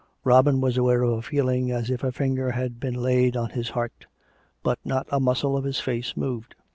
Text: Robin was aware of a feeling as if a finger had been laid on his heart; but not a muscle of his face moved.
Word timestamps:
Robin 0.23 0.59
was 0.59 0.77
aware 0.77 1.03
of 1.03 1.11
a 1.11 1.21
feeling 1.21 1.69
as 1.71 1.91
if 1.91 2.03
a 2.03 2.11
finger 2.11 2.49
had 2.53 2.79
been 2.79 2.95
laid 2.95 3.37
on 3.37 3.51
his 3.51 3.69
heart; 3.69 4.07
but 4.63 4.79
not 4.83 5.05
a 5.11 5.19
muscle 5.19 5.55
of 5.55 5.63
his 5.63 5.79
face 5.79 6.17
moved. 6.17 6.55